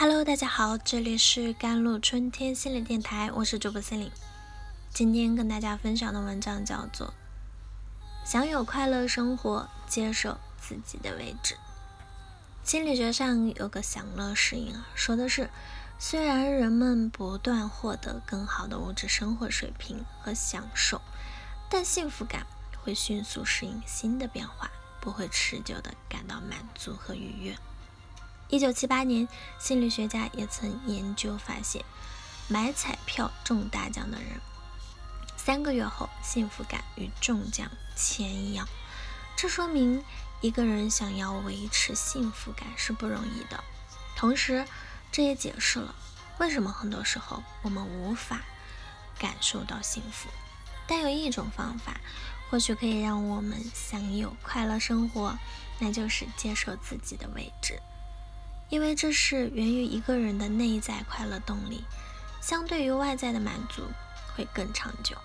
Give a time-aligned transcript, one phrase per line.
[0.00, 4.10] Hello，大家好，这里是甘露春天心理电台，我是主播心灵。
[4.94, 7.08] 今天跟大家分享的文章叫做
[8.24, 11.54] 《享有快乐生活，接受自己的位置》。
[12.64, 15.50] 心理学上有个享乐适应啊，说的是，
[15.98, 21.02] 虽然人们不断获得更好的物质生活水平和享受，
[21.68, 22.46] 但幸福感
[22.82, 27.54] 会迅速适应新的变化，不会持久的感到满足和愉悦。
[28.50, 29.28] 一九七八年，
[29.60, 31.84] 心理学家也曾研究发现，
[32.48, 34.40] 买彩票中大奖的人，
[35.36, 38.66] 三个月后幸福感与中奖前一样。
[39.36, 40.04] 这说明
[40.40, 43.62] 一个人想要维持幸福感是不容易的。
[44.16, 44.66] 同时，
[45.12, 45.94] 这也解释了
[46.38, 48.40] 为什么很多时候我们无法
[49.16, 50.28] 感受到幸福。
[50.88, 52.00] 但有一种方法，
[52.50, 55.38] 或许可以让我们享有快乐生活，
[55.78, 57.80] 那就是接受自己的位置。
[58.70, 61.84] 因为这是源于一个人的内在快乐动力，
[62.40, 63.82] 相对于外在的满足
[64.34, 65.16] 会更长久。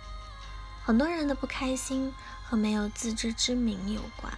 [0.84, 2.12] 很多人的不开心
[2.44, 4.34] 和没有自知之明有关，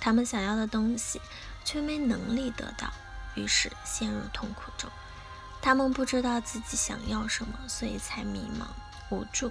[0.00, 1.20] 他们想要的东西
[1.64, 2.88] 却没能力得到，
[3.34, 4.88] 于是陷入痛苦中。
[5.60, 8.66] 他们不知道自己想要什么，所以才迷茫
[9.10, 9.50] 无助。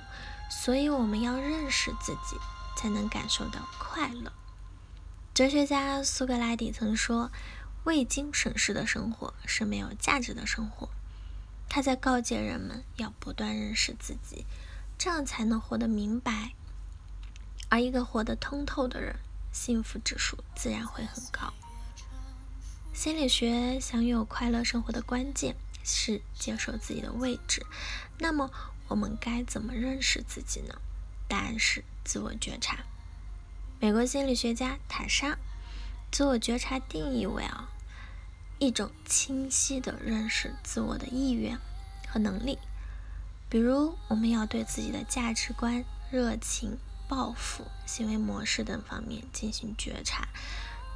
[0.50, 2.38] 所以我们要认识自己，
[2.78, 4.32] 才能感受到快乐。
[5.34, 7.30] 哲学家苏格拉底曾说。
[7.86, 10.90] 未经审视的生活是没有价值的生活。
[11.70, 14.46] 他在告诫人们要不断认识自己，
[14.98, 16.54] 这样才能活得明白。
[17.70, 19.16] 而一个活得通透的人，
[19.52, 21.54] 幸福指数自然会很高。
[22.94, 27.66] 心理学享有快乐生活的关键是接受自己的位置。
[28.18, 28.50] 那么，
[28.88, 30.76] 我们该怎么认识自己呢？
[31.28, 32.86] 答案是自我觉察。
[33.80, 35.38] 美国心理学家塔莎
[36.12, 37.70] 自我觉察定义为啊。
[38.58, 41.60] 一种清晰的认识自我的意愿
[42.08, 42.58] 和能力，
[43.50, 46.78] 比如我们要对自己的价值观、热情、
[47.10, 50.28] 抱负、行为模式等方面进行觉察，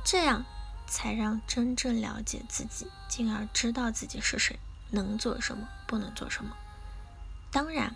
[0.06, 0.46] 这样
[0.88, 4.58] 才让真正了解自己，进而知道自己是谁，
[4.92, 6.56] 能做什么，不能做什么。
[7.52, 7.94] 当然，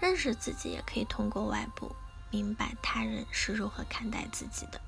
[0.00, 1.94] 认识自己也可以通过外部
[2.30, 4.80] 明白他人是如何看待自己的，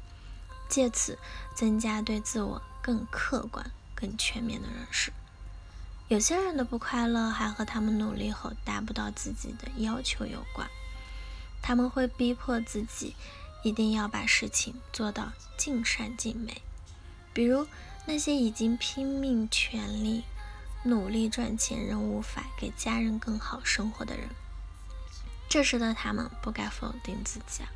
[0.69, 1.19] 借此
[1.55, 3.71] 增加对自我更客观。
[4.05, 5.11] 更全面的认识，
[6.09, 10.69] 有些人的不快乐还和他们努力后达不到自己的要求有关。
[11.63, 13.17] 他们会逼迫自己
[13.63, 16.61] 一定要把事情做到尽善尽美，
[17.33, 17.67] 比如
[18.05, 20.25] 那些已经拼命全力
[20.83, 24.29] 努力赚钱仍无法给家人更好生活的人。
[25.49, 27.73] 这时的他们不该否定自己啊，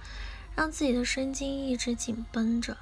[0.54, 2.76] 让自己的神经一直紧绷着，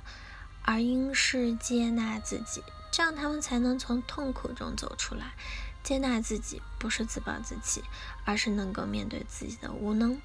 [0.62, 2.60] 而应是接纳自己。
[2.96, 5.34] 这样，他们才能从痛苦中走出来。
[5.82, 7.84] 接纳自己不是自暴自弃，
[8.24, 10.18] 而是能够面对自己的无能，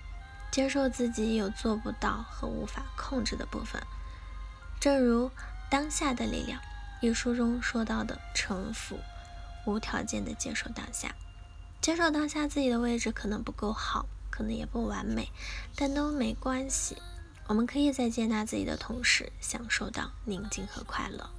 [0.51, 3.83] 接受自己有做不到和无法控制的部分。
[4.79, 5.27] 正如
[5.69, 6.61] 《当下的力量》
[7.01, 8.97] 一书中说到的：“臣服，
[9.65, 11.13] 无条件的接受当下，
[11.81, 15.29] 接受当下自己的位置可能不够好，可能也不完美，
[15.75, 16.95] 但都没关系。
[17.47, 21.29] 我们可以在接纳自己的同时，享受到宁静和快乐。”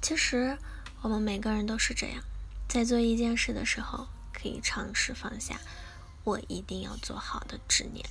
[0.00, 0.56] 其实，
[1.02, 2.22] 我们每个人都是这样，
[2.68, 5.58] 在做一件事的时候，可以尝试放下
[6.24, 8.04] “我一定要做好的”执念，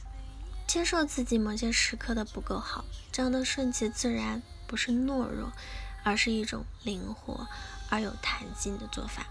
[0.68, 2.84] 接受自己某些时刻的不够好。
[3.12, 5.52] 这样的顺其自然，不是懦弱，
[6.04, 7.48] 而是一种灵活
[7.90, 9.26] 而有弹性的做法。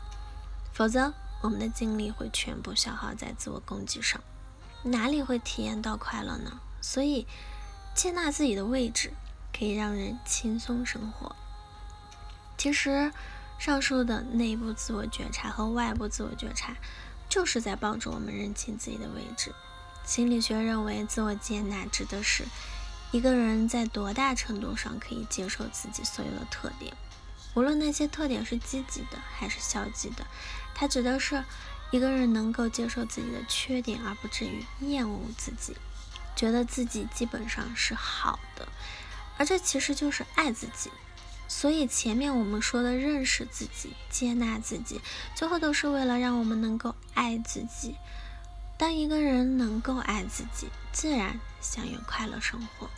[0.73, 1.13] 否则，
[1.43, 4.21] 我们的精力会全部消耗在自我攻击上，
[4.83, 6.59] 哪里会体验到快乐呢？
[6.81, 7.27] 所以，
[7.95, 9.13] 接纳自己的位置，
[9.57, 11.37] 可以让人轻松生活。
[12.59, 13.13] 其实，
[13.59, 16.75] 上述的内部自我觉察和外部自我觉察，
[17.29, 19.55] 就是在帮助我们认清自己的位置。
[20.05, 22.45] 心理学认为，自我接纳指的是
[23.13, 26.95] 一个人在多大程度上可以接受自己所有的特点，
[27.55, 30.27] 无论那些特点是积极的还是消极的。
[30.75, 31.45] 它指的是
[31.91, 35.77] 一个人能够接受自己的缺点，而不至于厌恶自己，
[36.35, 38.69] 觉得自己基本上是好的。
[39.39, 40.91] 而这其实就是爱自己。
[41.49, 45.01] 所以前面我们说的认识自己、接纳自己，
[45.35, 47.97] 最后都是为了让我们能够爱自己。
[48.77, 52.91] 当一个人能够爱自己，自然享有快乐生活。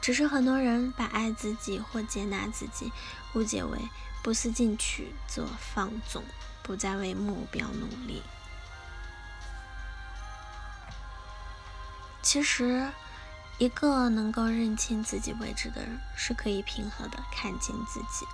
[0.00, 2.92] 只是很多人把爱自己或接纳自己
[3.34, 3.78] 误解为
[4.22, 6.22] 不思进取、自我放纵，
[6.62, 8.22] 不再为目标努力。
[12.22, 12.90] 其实。
[13.58, 18.26] 一个能够认清自己位置的人，是可以平和的看清自己，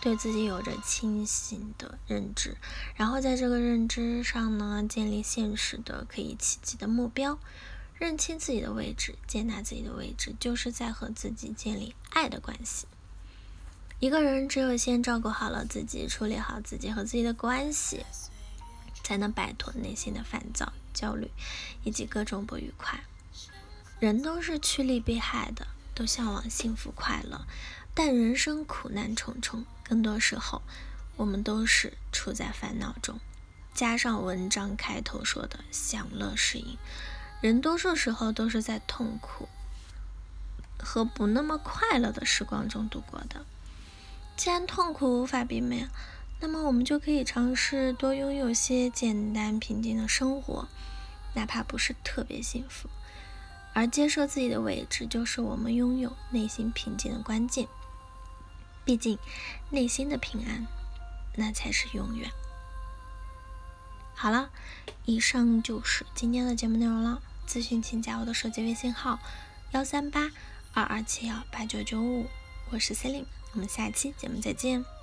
[0.00, 2.56] 对自己有着清醒的认知，
[2.94, 7.36] 然后在这个认知上呢，建立现实的可以企及的目标，
[7.98, 12.86] 认清自己的位置，接纳自己的位置，就是在和自己建立爱的关系。
[13.98, 18.04] 一个人只有先照顾好了自己，处理好自己和自己的关系，
[19.02, 21.28] 才能摆脱内心的烦躁、焦虑
[21.82, 23.02] 以及各种不愉快。
[24.04, 27.46] 人都是趋利避害的，都向往幸福快乐，
[27.94, 30.60] 但人生苦难重重，更多时候
[31.16, 33.18] 我们都是处在烦恼中。
[33.72, 36.76] 加上文章开头说的“享乐是因”，
[37.40, 39.48] 人多数时候都是在痛苦
[40.78, 43.46] 和不那么快乐的时光中度过的。
[44.36, 45.88] 既然痛苦无法避免，
[46.40, 50.68] 那么我们就可以尝试多拥有些简单平静的生活，
[51.32, 52.90] 哪怕不是特别幸福。
[53.74, 57.68] 而接受自己的位置，就是我们拥有内心平静的关键。
[58.84, 59.18] 毕竟，
[59.70, 60.66] 内心的平安，
[61.36, 62.30] 那才是永远。
[64.14, 64.50] 好了，
[65.04, 67.20] 以上就是今天的节目内容了。
[67.46, 69.18] 咨询请加我的手机微信号：
[69.72, 70.30] 幺三八
[70.72, 72.26] 二二七幺八九九五，
[72.70, 73.26] 我是 Celine。
[73.52, 74.93] 我们下期节目再见。